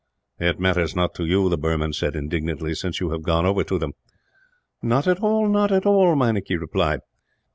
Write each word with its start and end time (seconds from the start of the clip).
"It 0.39 0.59
matters 0.59 0.95
not 0.95 1.13
to 1.13 1.25
you," 1.27 1.47
the 1.47 1.59
Burman 1.59 1.93
said 1.93 2.15
indignantly, 2.15 2.73
"since 2.73 2.99
you 2.99 3.11
have 3.11 3.21
gone 3.21 3.45
over 3.45 3.63
to 3.65 3.77
them." 3.77 3.93
"Not 4.81 5.05
at 5.07 5.19
all, 5.21 5.47
not 5.47 5.71
at 5.71 5.85
all," 5.85 6.15
Meinik 6.15 6.47
replied. 6.49 7.01